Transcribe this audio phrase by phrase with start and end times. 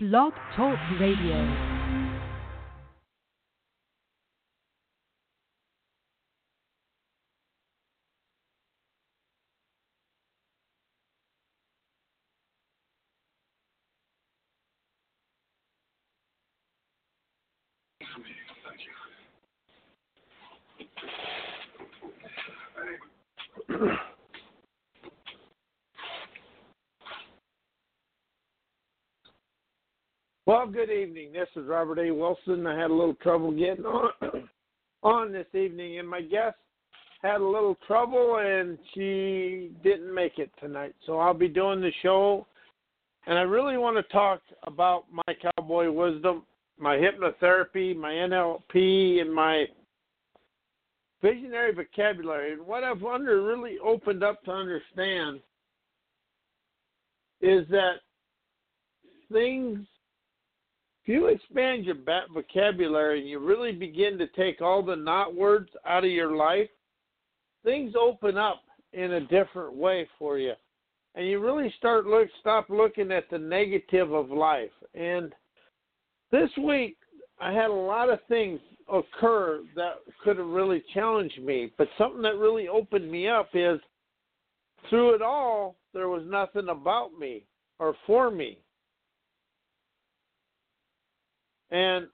[0.00, 1.77] Blog Talk Radio.
[30.48, 31.34] Well, good evening.
[31.34, 32.10] This is Robert A.
[32.10, 32.66] Wilson.
[32.66, 34.10] I had a little trouble getting on
[35.02, 36.56] on this evening, and my guest
[37.20, 40.94] had a little trouble, and she didn't make it tonight.
[41.04, 42.46] So I'll be doing the show,
[43.26, 46.44] and I really want to talk about my cowboy wisdom,
[46.78, 49.66] my hypnotherapy, my NLP, and my
[51.20, 52.54] visionary vocabulary.
[52.54, 55.40] And what I've under really opened up to understand
[57.42, 57.96] is that
[59.30, 59.86] things
[61.08, 61.96] you expand your
[62.32, 66.68] vocabulary and you really begin to take all the not words out of your life,
[67.64, 70.52] things open up in a different way for you.
[71.14, 74.70] And you really start look stop looking at the negative of life.
[74.94, 75.32] And
[76.30, 76.96] this week
[77.40, 78.60] I had a lot of things
[78.92, 83.80] occur that could have really challenged me, but something that really opened me up is
[84.88, 87.44] through it all there was nothing about me
[87.78, 88.58] or for me
[91.70, 92.06] and,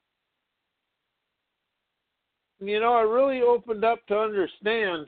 [2.60, 5.06] you know, I really opened up to understand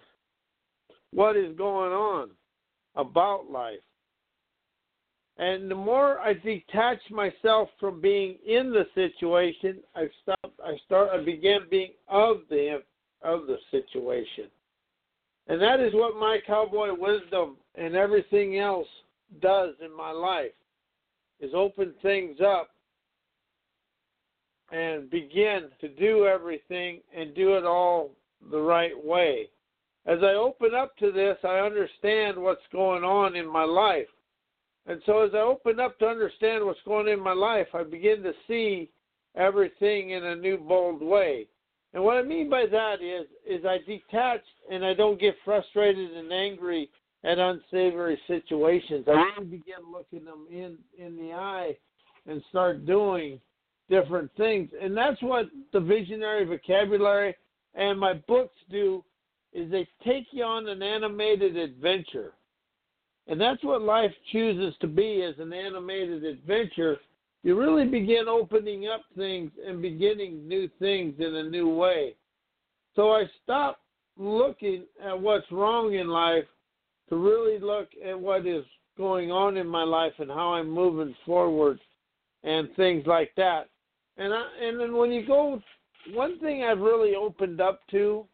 [1.12, 2.30] what is going on
[2.94, 3.78] about life.
[5.38, 11.10] And the more I detach myself from being in the situation, I stopped I start
[11.12, 12.82] I began being of the
[13.22, 14.44] of the situation.
[15.48, 18.88] And that is what my cowboy wisdom and everything else
[19.40, 20.52] does in my life
[21.40, 22.70] is open things up
[24.72, 28.10] and begin to do everything and do it all
[28.50, 29.48] the right way.
[30.06, 34.06] As I open up to this, I understand what's going on in my life.
[34.86, 37.82] And so as I open up to understand what's going on in my life, I
[37.82, 38.88] begin to see
[39.34, 41.46] everything in a new bold way.
[41.92, 46.12] And what I mean by that is is I detach and I don't get frustrated
[46.12, 46.90] and angry
[47.24, 49.06] at unsavory situations.
[49.08, 51.76] I really begin looking them in in the eye
[52.26, 53.40] and start doing
[53.88, 54.70] different things.
[54.80, 57.36] And that's what the visionary vocabulary
[57.74, 59.04] and my books do
[59.52, 62.32] is they take you on an animated adventure.
[63.28, 66.98] And that's what life chooses to be as an animated adventure.
[67.42, 72.14] You really begin opening up things and beginning new things in a new way.
[72.94, 73.80] So I stopped
[74.16, 76.44] looking at what's wrong in life
[77.08, 78.64] to really look at what is
[78.96, 81.78] going on in my life and how I'm moving forward
[82.42, 83.68] and things like that.
[84.18, 85.60] And I, and then when you go,
[86.12, 88.24] one thing I've really opened up to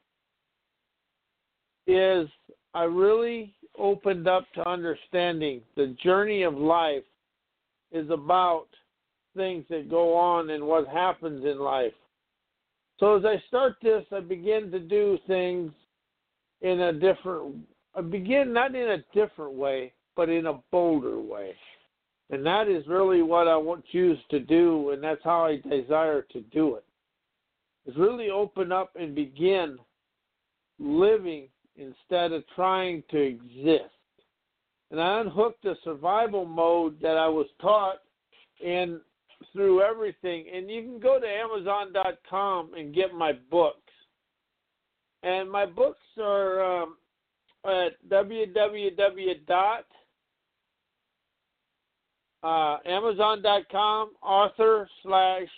[1.86, 2.28] is
[2.74, 7.02] I really opened up to understanding the journey of life
[7.90, 8.66] is about
[9.36, 11.92] things that go on and what happens in life.
[13.00, 15.72] So as I start this, I begin to do things
[16.60, 17.56] in a different.
[17.94, 21.54] I begin not in a different way, but in a bolder way.
[22.32, 26.22] And that is really what I want you to do, and that's how I desire
[26.32, 26.84] to do it.
[27.86, 29.78] Is really open up and begin
[30.78, 33.92] living instead of trying to exist.
[34.90, 37.96] And I unhooked the survival mode that I was taught
[38.64, 39.00] in
[39.52, 40.46] through everything.
[40.54, 43.78] And you can go to Amazon.com and get my books.
[45.22, 46.96] And my books are um,
[47.64, 49.84] at www
[52.42, 55.48] uh, Amazon.com, author slash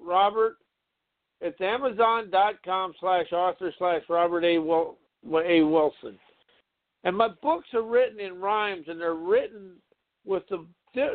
[0.00, 0.56] Robert.
[1.40, 4.58] It's Amazon.com slash author slash Robert A.
[4.58, 5.62] Wil- A.
[5.62, 6.18] Wilson.
[7.04, 9.74] And my books are written in rhymes, and they're written
[10.24, 10.66] with the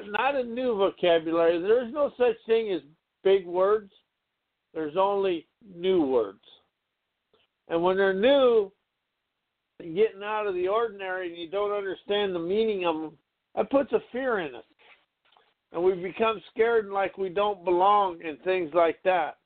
[0.07, 1.61] not a new vocabulary.
[1.61, 2.81] There is no such thing as
[3.23, 3.91] big words.
[4.73, 5.45] There's only
[5.75, 6.39] new words.
[7.67, 8.71] And when they're new,
[9.79, 13.11] and getting out of the ordinary, and you don't understand the meaning of them,
[13.55, 14.63] that puts a fear in us
[15.73, 19.37] and we become scared and like we don't belong and things like that.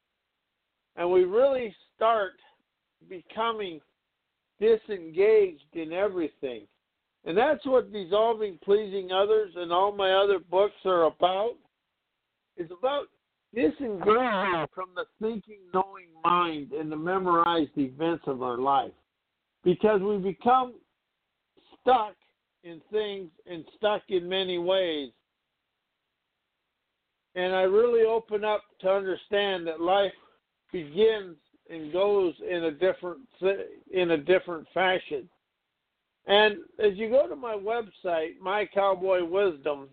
[0.97, 2.33] And we really start
[3.09, 3.79] becoming
[4.59, 6.68] disengaged in everything.
[7.24, 11.53] And that's what dissolving pleasing others and all my other books are about.
[12.57, 13.06] It's about
[13.53, 18.91] disengaging from the thinking, knowing mind and the memorized events of our life.
[19.63, 20.75] Because we become
[21.81, 22.15] stuck
[22.63, 25.12] in things and stuck in many ways
[27.38, 30.12] and I really open up to understand that life
[30.74, 31.36] begins
[31.69, 33.22] and goes in a different
[33.92, 35.30] in a different fashion.
[36.25, 39.89] And as you go to my website, My Cowboy Wisdom,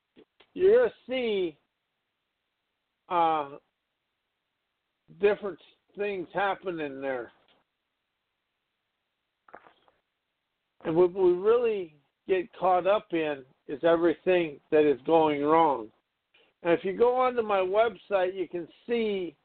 [0.55, 1.57] you're gonna see
[3.11, 3.51] uh,
[5.21, 5.59] different
[5.99, 7.31] things happening there.
[10.87, 11.95] And what we really
[12.27, 15.89] get caught up in is everything that is going wrong.
[16.65, 19.37] And if you go onto my website, you can see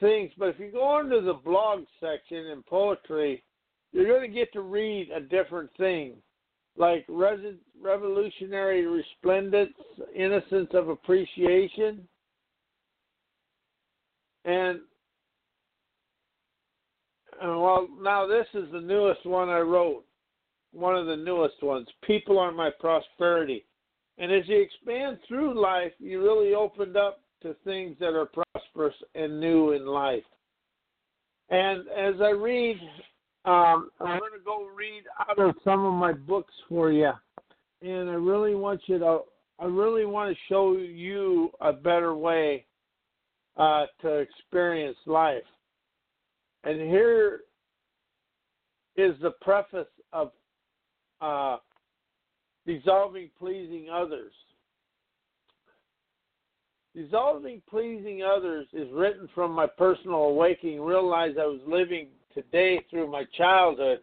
[0.00, 0.32] things.
[0.38, 3.44] But if you go onto the blog section in poetry,
[3.92, 6.14] you're going to get to read a different thing,
[6.76, 9.74] like revolutionary resplendence,
[10.16, 12.08] innocence of appreciation,
[14.44, 14.80] and
[17.42, 20.04] uh, well, now this is the newest one I wrote,
[20.72, 21.88] one of the newest ones.
[22.02, 23.64] People are my prosperity.
[24.18, 28.94] And as you expand through life, you really opened up to things that are prosperous
[29.14, 30.22] and new in life.
[31.50, 32.76] And as I read,
[33.44, 37.12] um, I'm going to go read out of some of my books for you.
[37.82, 39.20] And I really want you to,
[39.58, 42.64] I really want to show you a better way
[43.56, 45.42] uh, to experience life.
[46.64, 47.40] And here
[48.96, 50.30] is the preface of
[51.20, 51.58] uh,
[52.66, 54.32] dissolving pleasing others.
[56.94, 60.80] Dissolving pleasing others is written from my personal awakening.
[60.80, 63.98] realized I was living today through my childhood.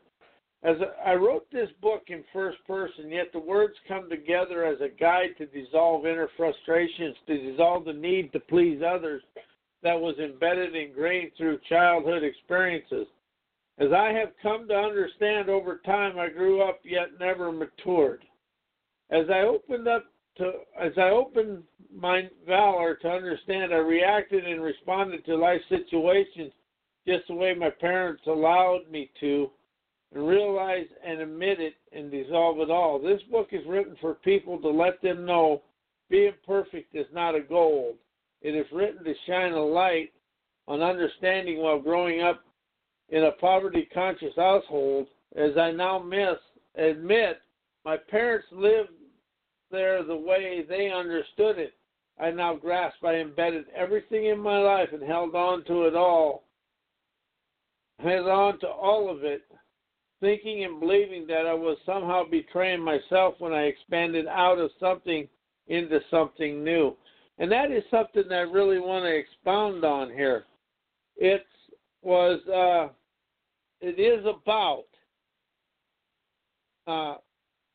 [0.63, 4.89] As I wrote this book in first person, yet the words come together as a
[4.89, 9.23] guide to dissolve inner frustrations, to dissolve the need to please others
[9.83, 13.07] that was embedded and ingrained through childhood experiences.
[13.79, 18.23] As I have come to understand over time, I grew up yet never matured.
[19.11, 20.05] As I opened up
[20.37, 21.63] to, as I opened
[21.93, 26.53] my valor to understand, I reacted and responded to life situations
[27.05, 29.49] just the way my parents allowed me to,
[30.13, 32.99] and realize and admit it and dissolve it all.
[32.99, 35.63] This book is written for people to let them know
[36.09, 37.95] being perfect is not a goal.
[38.41, 40.11] It is written to shine a light
[40.67, 42.41] on understanding while growing up
[43.09, 45.07] in a poverty conscious household.
[45.35, 46.37] As I now miss,
[46.75, 47.39] admit,
[47.83, 48.89] my parents lived
[49.71, 51.73] there the way they understood it.
[52.19, 56.43] I now grasp I embedded everything in my life and held on to it all.
[57.99, 59.43] Held on to all of it,
[60.19, 65.27] thinking and believing that I was somehow betraying myself when I expanded out of something
[65.67, 66.95] into something new.
[67.37, 70.45] And that is something that I really want to expound on here.
[71.17, 71.45] It
[72.01, 72.93] was, uh,
[73.79, 74.85] it is about
[76.87, 77.15] uh,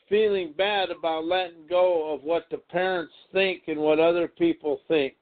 [0.08, 5.14] feeling bad about letting go of what the parents think and what other people think.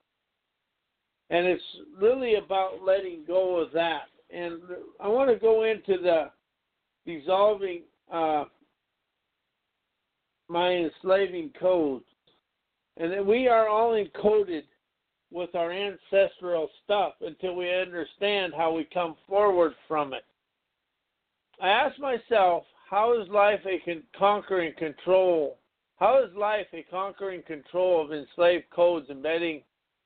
[1.30, 1.62] And it's
[2.00, 4.08] really about letting go of that.
[4.30, 4.60] And
[5.00, 6.30] I want to go into the
[7.06, 7.82] dissolving
[8.12, 8.44] uh,
[10.48, 12.04] my enslaving codes.
[12.96, 14.64] And that we are all encoded
[15.32, 20.24] with our ancestral stuff until we understand how we come forward from it.
[21.60, 25.58] I ask myself, how is life a con- conquering control?
[25.96, 29.62] How is life a conquering control of enslaved codes embedding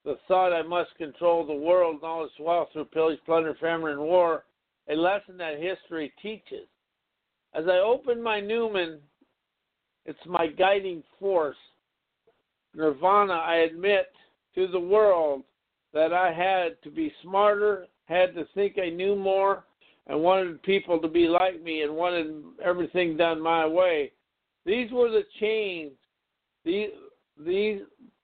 [0.06, 3.93] the thought I must control the world and all its wealth through pillage, plunder, famine,
[3.93, 4.44] and war?
[4.89, 6.67] A lesson that history teaches.
[7.53, 9.01] As I open my Newman,
[10.06, 11.56] it's my guiding force
[12.74, 14.06] nirvana, I admit
[14.55, 15.43] to the world
[15.93, 19.65] that I had to be smarter, had to think I knew more,
[20.08, 24.12] and wanted people to be like me and wanted everything done my way.
[24.65, 25.93] These were the chains.
[26.65, 26.91] These
[27.38, 27.81] these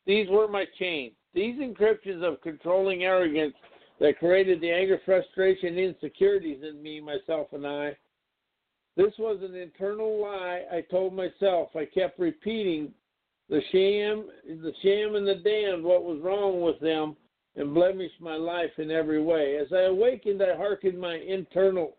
[0.06, 1.12] these were my chains.
[1.34, 3.54] These encryptions of controlling arrogance
[4.00, 7.96] that created the anger, frustration, insecurities in me, myself, and I.
[8.96, 11.70] This was an internal lie I told myself.
[11.74, 12.92] I kept repeating
[13.48, 17.16] the sham, the sham and the damned, what was wrong with them,
[17.56, 19.56] and blemished my life in every way.
[19.56, 21.96] As I awakened, I hearkened my internal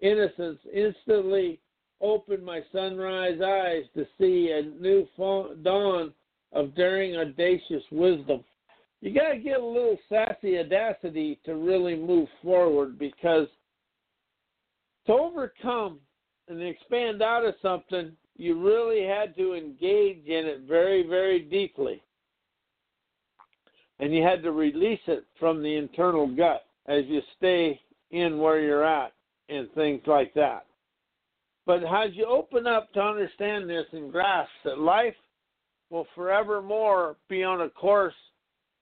[0.00, 1.60] innocence, instantly
[2.00, 5.06] opened my sunrise eyes to see a new
[5.62, 6.12] dawn
[6.52, 8.44] of daring, audacious wisdom.
[9.00, 13.48] You got to get a little sassy audacity to really move forward because
[15.06, 15.98] to overcome
[16.48, 22.02] and expand out of something, you really had to engage in it very, very deeply.
[24.00, 28.60] And you had to release it from the internal gut as you stay in where
[28.60, 29.12] you're at
[29.48, 30.66] and things like that.
[31.66, 35.14] But as you open up to understand this and grasp that life
[35.90, 38.14] will forevermore be on a course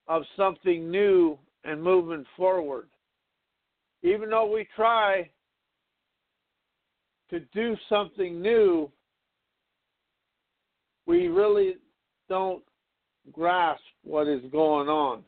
[0.09, 2.89] of something new and moving forward.
[4.03, 5.31] Even though we try
[7.31, 8.91] to do something new,
[11.07, 11.75] we really
[12.29, 12.63] don't
[13.31, 15.23] grasp what is going on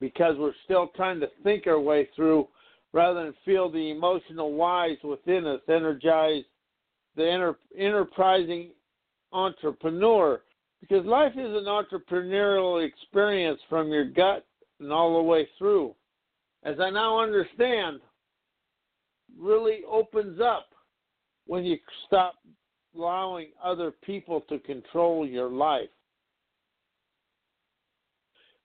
[0.00, 2.46] because we're still trying to think our way through
[2.92, 6.44] rather than feel the emotional whys within us, energize
[7.16, 8.70] the enter, enterprising
[9.32, 10.42] entrepreneur.
[10.80, 14.44] Because life is an entrepreneurial experience from your gut
[14.80, 15.94] and all the way through.
[16.62, 18.00] As I now understand,
[19.38, 20.66] really opens up
[21.46, 22.34] when you stop
[22.96, 25.88] allowing other people to control your life.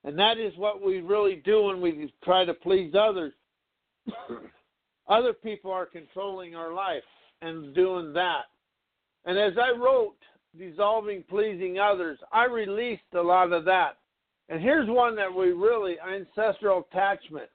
[0.04, 3.34] And that is what we really do when we try to please others.
[5.10, 7.04] Other people are controlling our life
[7.42, 8.44] and doing that.
[9.26, 10.16] And as I wrote
[10.58, 13.98] Dissolving Pleasing Others, I released a lot of that.
[14.48, 17.50] And here's one that we really ancestral attachment.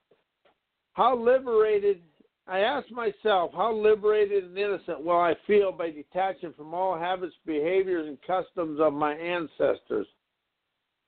[0.92, 2.02] How liberated,
[2.46, 7.34] I asked myself, how liberated and innocent will I feel by detaching from all habits,
[7.44, 10.06] behaviors, and customs of my ancestors?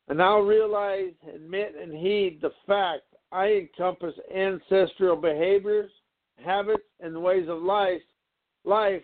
[0.09, 5.91] And I'll realize, admit, and heed the fact I encompass ancestral behaviors,
[6.45, 8.03] habits, and ways of life,
[8.65, 9.03] life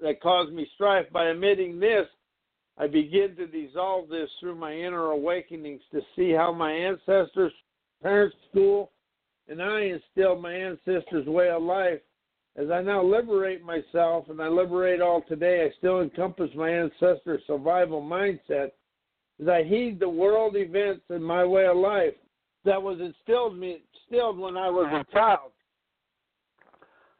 [0.00, 1.06] that cause me strife.
[1.12, 2.06] By admitting this,
[2.78, 7.52] I begin to dissolve this through my inner awakenings to see how my ancestors,
[8.02, 8.92] parents, school,
[9.48, 12.00] and I instilled my ancestors' way of life.
[12.56, 17.42] As I now liberate myself and I liberate all today, I still encompass my ancestors'
[17.46, 18.70] survival mindset
[19.40, 22.14] as I heed the world events in my way of life
[22.64, 25.04] that was instilled me instilled when I was a uh-huh.
[25.12, 25.52] child.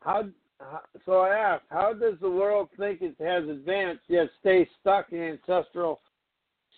[0.00, 0.24] How,
[0.60, 5.12] how so I ask, how does the world think it has advanced yet stay stuck
[5.12, 6.00] in ancestral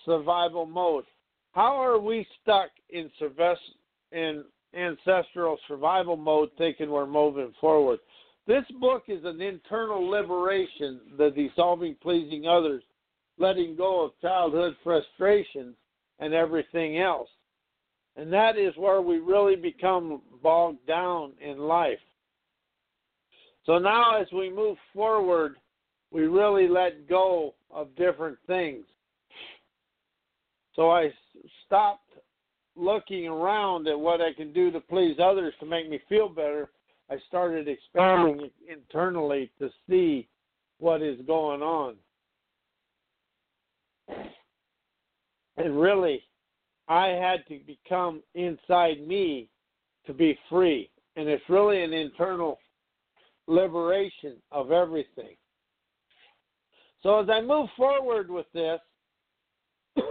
[0.04, 1.04] survival mode?
[1.52, 3.11] How are we stuck in
[4.12, 8.00] in ancestral survival mode thinking we're moving forward?
[8.47, 12.83] This book is an internal liberation, the dissolving pleasing others
[13.38, 15.75] letting go of childhood frustrations
[16.18, 17.28] and everything else.
[18.16, 21.99] And that is where we really become bogged down in life.
[23.64, 25.57] So now, as we move forward,
[26.11, 28.85] we really let go of different things.
[30.75, 31.11] So I
[31.66, 32.11] stopped
[32.76, 36.71] looking around at what I can do to please others to make me feel better.
[37.11, 38.50] I started expanding um.
[38.68, 40.28] internally to see
[40.78, 41.97] what is going on.
[45.57, 46.23] And really,
[46.88, 49.49] I had to become inside me
[50.07, 50.91] to be free.
[51.17, 52.59] And it's really an internal
[53.47, 55.37] liberation of everything.
[57.03, 58.81] So as I move forward with this,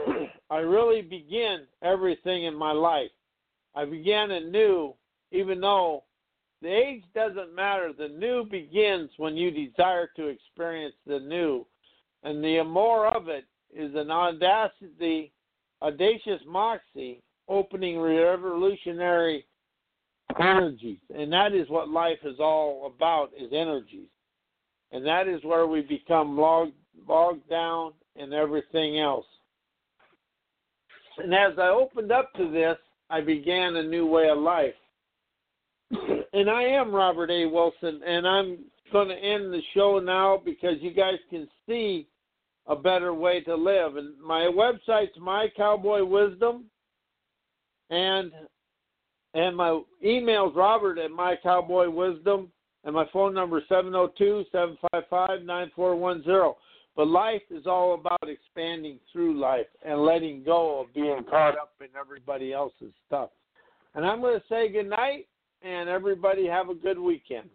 [0.49, 3.11] I really begin everything in my life.
[3.75, 4.93] I began anew,
[5.31, 6.03] even though
[6.61, 7.91] the age doesn't matter.
[7.93, 11.65] The new begins when you desire to experience the new.
[12.23, 15.31] And the more of it is an audacity,
[15.81, 19.45] audacious moxie, opening revolutionary
[20.39, 24.09] energies, and that is what life is all about: is energies,
[24.91, 26.73] and that is where we become bogged,
[27.07, 29.25] bogged down in everything else.
[31.17, 32.77] And as I opened up to this,
[33.09, 34.75] I began a new way of life.
[36.33, 37.45] and I am Robert A.
[37.45, 38.59] Wilson, and I'm
[38.91, 42.07] going to end the show now because you guys can see
[42.67, 43.95] a better way to live.
[43.95, 46.65] And my website's My Cowboy Wisdom,
[47.89, 48.31] and
[49.33, 52.51] and my email's Robert at My Cowboy Wisdom,
[52.83, 56.55] and my phone number is 702-755-9410.
[56.95, 61.73] But life is all about expanding through life and letting go of being caught up
[61.79, 63.29] in everybody else's stuff.
[63.93, 65.27] And I'm going to say good night,
[65.61, 67.51] and everybody have a good weekend.